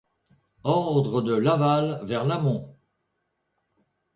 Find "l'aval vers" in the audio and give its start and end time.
1.47-2.25